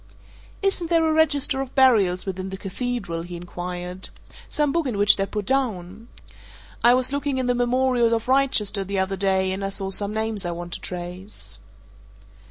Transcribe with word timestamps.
"Isn't 0.63 0.89
there 0.89 1.07
a 1.07 1.13
register 1.13 1.61
of 1.61 1.75
burials 1.75 2.25
within 2.25 2.49
the 2.49 2.57
Cathedral?" 2.57 3.21
he 3.21 3.35
inquired. 3.35 4.09
"Some 4.49 4.71
book 4.71 4.87
in 4.87 4.97
which 4.97 5.15
they're 5.15 5.27
put 5.27 5.45
down? 5.45 6.07
I 6.83 6.95
was 6.95 7.13
looking 7.13 7.37
in 7.37 7.45
the 7.45 7.53
Memorials 7.53 8.11
of 8.11 8.27
Wrychester 8.27 8.83
the 8.83 8.97
other 8.97 9.15
day, 9.15 9.51
and 9.51 9.63
I 9.63 9.69
saw 9.69 9.91
some 9.91 10.11
names 10.11 10.43
I 10.43 10.49
want 10.49 10.73
to 10.73 10.79
trace." 10.79 11.59